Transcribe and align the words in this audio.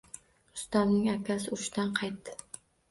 Rustamning 0.53 1.11
akasi 1.13 1.53
urushdan 1.59 1.97
qaytdi 2.03 2.39